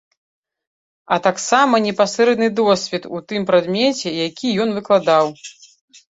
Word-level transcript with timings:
А 1.15 1.19
таксама 1.27 1.79
непасрэдны 1.87 2.47
досвед 2.61 3.07
у 3.19 3.23
тым 3.33 3.47
прадмеце, 3.51 4.17
які 4.27 4.47
ён 4.67 4.75
выкладаў. 4.81 5.33